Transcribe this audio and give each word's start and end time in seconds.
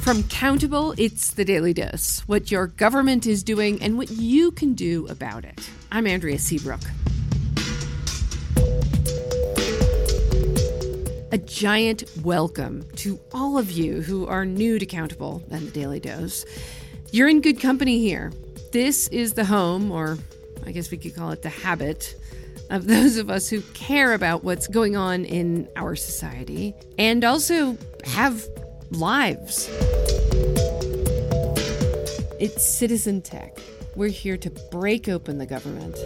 From 0.00 0.22
Countable, 0.24 0.94
it's 0.96 1.30
the 1.32 1.44
Daily 1.44 1.74
Dose 1.74 2.20
what 2.20 2.50
your 2.50 2.66
government 2.66 3.26
is 3.26 3.42
doing 3.42 3.82
and 3.82 3.98
what 3.98 4.10
you 4.10 4.50
can 4.50 4.72
do 4.72 5.06
about 5.08 5.44
it. 5.44 5.60
I'm 5.92 6.06
Andrea 6.06 6.38
Seabrook. 6.38 6.80
A 11.32 11.38
giant 11.38 12.04
welcome 12.22 12.86
to 12.96 13.20
all 13.32 13.58
of 13.58 13.70
you 13.70 14.00
who 14.00 14.26
are 14.26 14.46
new 14.46 14.78
to 14.78 14.86
Countable 14.86 15.44
and 15.50 15.68
the 15.68 15.70
Daily 15.70 16.00
Dose. 16.00 16.46
You're 17.12 17.28
in 17.28 17.42
good 17.42 17.60
company 17.60 18.00
here. 18.00 18.32
This 18.72 19.06
is 19.08 19.34
the 19.34 19.44
home, 19.44 19.92
or 19.92 20.16
I 20.64 20.72
guess 20.72 20.90
we 20.90 20.96
could 20.96 21.14
call 21.14 21.30
it 21.30 21.42
the 21.42 21.50
habit, 21.50 22.16
of 22.70 22.86
those 22.86 23.18
of 23.18 23.28
us 23.28 23.50
who 23.50 23.60
care 23.74 24.14
about 24.14 24.44
what's 24.44 24.66
going 24.66 24.96
on 24.96 25.26
in 25.26 25.68
our 25.76 25.94
society 25.94 26.74
and 26.98 27.22
also 27.22 27.76
have 28.04 28.48
lives. 28.90 29.68
It's 32.40 32.66
Citizen 32.66 33.22
Tech. 33.22 33.58
We're 33.96 34.08
here 34.08 34.36
to 34.38 34.50
break 34.70 35.08
open 35.08 35.38
the 35.38 35.46
government. 35.46 35.96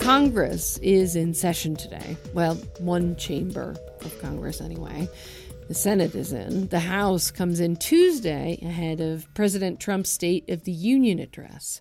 Congress 0.00 0.78
is 0.78 1.16
in 1.16 1.34
session 1.34 1.76
today. 1.76 2.16
Well, 2.34 2.54
one 2.78 3.16
chamber 3.16 3.74
of 4.02 4.18
Congress, 4.20 4.60
anyway. 4.60 5.08
The 5.68 5.74
Senate 5.74 6.14
is 6.14 6.32
in. 6.32 6.68
The 6.68 6.80
House 6.80 7.30
comes 7.30 7.58
in 7.58 7.76
Tuesday 7.76 8.58
ahead 8.62 9.00
of 9.00 9.32
President 9.34 9.80
Trump's 9.80 10.10
State 10.10 10.50
of 10.50 10.64
the 10.64 10.72
Union 10.72 11.18
address. 11.18 11.80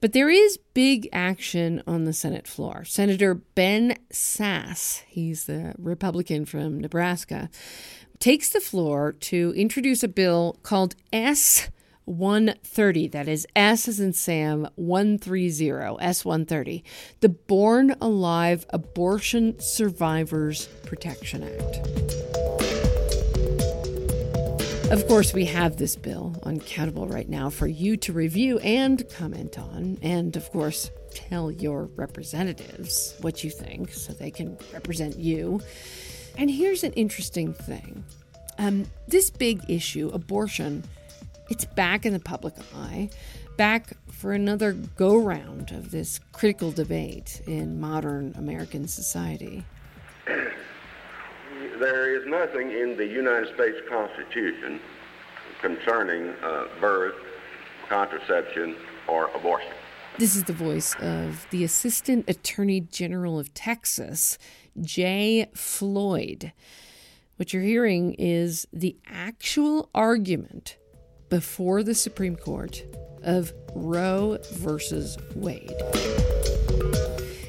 But 0.00 0.14
there 0.14 0.30
is 0.30 0.58
big 0.72 1.10
action 1.12 1.82
on 1.86 2.04
the 2.04 2.14
Senate 2.14 2.48
floor. 2.48 2.84
Senator 2.84 3.34
Ben 3.34 3.98
Sasse, 4.10 5.02
he's 5.06 5.44
the 5.44 5.74
Republican 5.76 6.46
from 6.46 6.80
Nebraska, 6.80 7.50
takes 8.18 8.48
the 8.48 8.60
floor 8.60 9.12
to 9.12 9.52
introduce 9.54 10.02
a 10.02 10.08
bill 10.08 10.56
called 10.62 10.94
S 11.12 11.68
130. 12.06 13.08
That 13.08 13.28
is 13.28 13.46
S 13.54 13.88
as 13.88 14.00
in 14.00 14.14
Sam 14.14 14.68
130, 14.76 15.70
S 16.00 16.24
130, 16.24 16.82
the 17.20 17.28
Born 17.28 17.94
Alive 18.00 18.64
Abortion 18.70 19.60
Survivors 19.60 20.66
Protection 20.86 21.42
Act. 21.42 21.86
Of 24.90 25.06
course, 25.06 25.34
we 25.34 25.44
have 25.44 25.76
this 25.76 25.94
bill 25.94 26.29
on 26.50 26.58
Countable 26.58 27.06
right 27.06 27.28
now 27.28 27.48
for 27.48 27.68
you 27.68 27.96
to 27.96 28.12
review 28.12 28.58
and 28.58 29.08
comment 29.10 29.56
on, 29.56 29.96
and 30.02 30.36
of 30.36 30.50
course, 30.50 30.90
tell 31.14 31.48
your 31.52 31.84
representatives 31.94 33.14
what 33.20 33.44
you 33.44 33.50
think 33.50 33.92
so 33.92 34.12
they 34.12 34.32
can 34.32 34.58
represent 34.72 35.16
you. 35.16 35.60
And 36.36 36.50
here's 36.50 36.82
an 36.82 36.92
interesting 36.94 37.54
thing 37.54 38.04
um, 38.58 38.86
this 39.06 39.30
big 39.30 39.62
issue, 39.70 40.10
abortion, 40.12 40.82
it's 41.50 41.64
back 41.64 42.04
in 42.04 42.12
the 42.12 42.18
public 42.18 42.54
eye, 42.74 43.10
back 43.56 43.92
for 44.10 44.32
another 44.32 44.72
go 44.72 45.18
round 45.18 45.70
of 45.70 45.92
this 45.92 46.18
critical 46.32 46.72
debate 46.72 47.42
in 47.46 47.78
modern 47.78 48.34
American 48.36 48.88
society. 48.88 49.64
There 50.26 52.20
is 52.20 52.26
nothing 52.26 52.72
in 52.72 52.96
the 52.96 53.06
United 53.06 53.54
States 53.54 53.78
Constitution 53.88 54.80
concerning 55.60 56.30
uh, 56.42 56.66
birth, 56.80 57.14
contraception, 57.88 58.76
or 59.08 59.30
abortion. 59.34 59.72
This 60.18 60.36
is 60.36 60.44
the 60.44 60.52
voice 60.52 60.94
of 61.00 61.46
the 61.50 61.64
Assistant 61.64 62.28
Attorney 62.28 62.80
General 62.80 63.38
of 63.38 63.54
Texas, 63.54 64.38
Jay 64.80 65.46
Floyd. 65.54 66.52
What 67.36 67.52
you're 67.54 67.62
hearing 67.62 68.14
is 68.18 68.66
the 68.72 68.96
actual 69.06 69.88
argument 69.94 70.76
before 71.30 71.82
the 71.82 71.94
Supreme 71.94 72.36
Court 72.36 72.84
of 73.22 73.54
Roe 73.74 74.38
versus 74.52 75.16
Wade. 75.34 75.72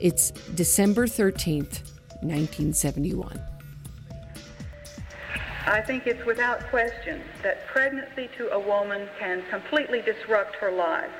It's 0.00 0.30
December 0.54 1.06
13th, 1.06 1.82
1971. 2.22 3.51
I 5.66 5.80
think 5.80 6.06
it's 6.06 6.24
without 6.26 6.60
question 6.70 7.22
that 7.42 7.66
pregnancy 7.68 8.28
to 8.36 8.50
a 8.50 8.58
woman 8.58 9.08
can 9.18 9.44
completely 9.48 10.02
disrupt 10.02 10.56
her 10.56 10.72
life, 10.72 11.10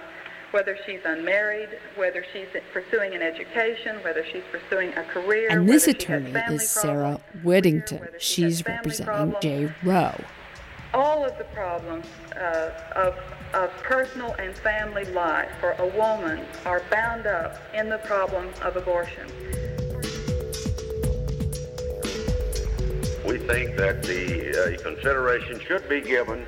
whether 0.50 0.76
she's 0.84 1.00
unmarried, 1.04 1.68
whether 1.94 2.24
she's 2.32 2.48
pursuing 2.72 3.14
an 3.14 3.22
education, 3.22 4.02
whether 4.02 4.24
she's 4.24 4.42
pursuing 4.50 4.92
a 4.94 5.04
career. 5.04 5.48
And 5.48 5.68
this 5.68 5.86
attorney 5.86 6.32
is 6.50 6.68
Sarah 6.68 7.20
Weddington. 7.44 8.08
She's 8.18 8.66
representing 8.66 9.34
Jane 9.40 9.74
Roe. 9.84 10.18
All 10.92 11.24
of 11.24 11.38
the 11.38 11.44
problems 11.44 12.06
uh, 12.36 12.70
of, 12.96 13.16
of 13.54 13.70
personal 13.84 14.34
and 14.34 14.54
family 14.56 15.04
life 15.06 15.50
for 15.60 15.72
a 15.72 15.86
woman 15.86 16.44
are 16.66 16.82
bound 16.90 17.26
up 17.26 17.58
in 17.74 17.88
the 17.88 17.98
problem 17.98 18.50
of 18.62 18.76
abortion. 18.76 19.26
Think 23.52 23.76
that 23.76 24.02
the 24.02 24.48
uh, 24.50 24.82
consideration 24.82 25.60
should 25.60 25.86
be 25.86 26.00
given 26.00 26.46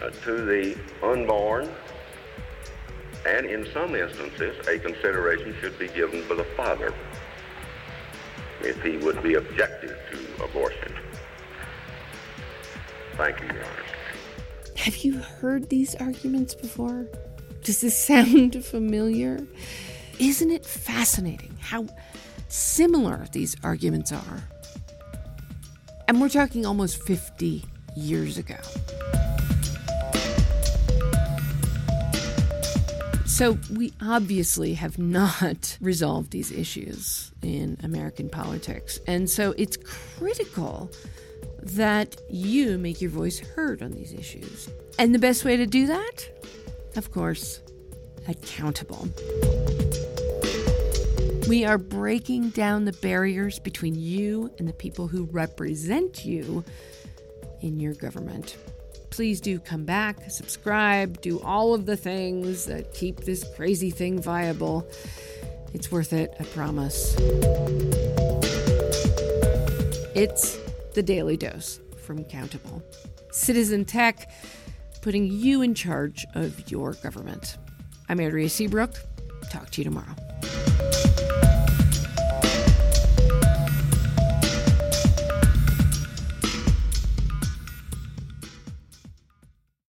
uh, 0.00 0.10
to 0.24 0.44
the 0.44 0.76
unborn, 1.04 1.70
and 3.24 3.46
in 3.46 3.64
some 3.72 3.94
instances, 3.94 4.56
a 4.66 4.76
consideration 4.80 5.54
should 5.60 5.78
be 5.78 5.86
given 5.86 6.26
to 6.26 6.34
the 6.34 6.44
father 6.56 6.92
if 8.60 8.82
he 8.82 8.96
would 8.96 9.22
be 9.22 9.34
objective 9.34 9.96
to 10.10 10.44
abortion. 10.44 10.92
Thank 13.16 13.40
you, 13.40 13.46
Your 13.46 13.64
Honor. 13.64 13.84
Have 14.78 14.96
you 14.96 15.18
heard 15.18 15.68
these 15.68 15.94
arguments 15.94 16.56
before? 16.56 17.06
Does 17.62 17.82
this 17.82 17.96
sound 18.10 18.64
familiar? 18.64 19.46
Isn't 20.18 20.50
it 20.50 20.66
fascinating 20.66 21.56
how 21.60 21.86
similar 22.48 23.26
these 23.30 23.54
arguments 23.62 24.10
are? 24.10 24.42
And 26.08 26.20
we're 26.20 26.28
talking 26.28 26.66
almost 26.66 27.02
50 27.02 27.64
years 27.96 28.38
ago. 28.38 28.56
So, 33.26 33.58
we 33.72 33.94
obviously 34.02 34.74
have 34.74 34.98
not 34.98 35.78
resolved 35.80 36.32
these 36.32 36.52
issues 36.52 37.32
in 37.40 37.78
American 37.82 38.28
politics. 38.28 39.00
And 39.06 39.28
so, 39.28 39.54
it's 39.56 39.78
critical 39.78 40.90
that 41.62 42.16
you 42.30 42.76
make 42.76 43.00
your 43.00 43.10
voice 43.10 43.38
heard 43.38 43.82
on 43.82 43.92
these 43.92 44.12
issues. 44.12 44.68
And 44.98 45.14
the 45.14 45.18
best 45.18 45.44
way 45.44 45.56
to 45.56 45.66
do 45.66 45.86
that? 45.86 46.28
Of 46.96 47.10
course, 47.10 47.60
accountable. 48.28 49.08
We 51.52 51.66
are 51.66 51.76
breaking 51.76 52.48
down 52.48 52.86
the 52.86 52.94
barriers 52.94 53.58
between 53.58 53.94
you 53.94 54.50
and 54.58 54.66
the 54.66 54.72
people 54.72 55.06
who 55.06 55.24
represent 55.24 56.24
you 56.24 56.64
in 57.60 57.78
your 57.78 57.92
government. 57.92 58.56
Please 59.10 59.38
do 59.38 59.58
come 59.58 59.84
back, 59.84 60.30
subscribe, 60.30 61.20
do 61.20 61.42
all 61.42 61.74
of 61.74 61.84
the 61.84 61.94
things 61.94 62.64
that 62.64 62.94
keep 62.94 63.20
this 63.20 63.44
crazy 63.54 63.90
thing 63.90 64.18
viable. 64.18 64.88
It's 65.74 65.92
worth 65.92 66.14
it, 66.14 66.34
I 66.40 66.44
promise. 66.44 67.16
It's 70.14 70.56
the 70.94 71.02
Daily 71.02 71.36
Dose 71.36 71.80
from 71.98 72.24
Countable. 72.24 72.82
Citizen 73.30 73.84
Tech, 73.84 74.30
putting 75.02 75.26
you 75.26 75.60
in 75.60 75.74
charge 75.74 76.24
of 76.34 76.70
your 76.70 76.94
government. 76.94 77.58
I'm 78.08 78.20
Andrea 78.20 78.48
Seabrook. 78.48 78.94
Talk 79.50 79.68
to 79.72 79.82
you 79.82 79.84
tomorrow. 79.84 80.16